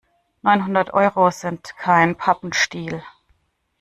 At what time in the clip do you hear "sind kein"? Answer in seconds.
1.29-2.15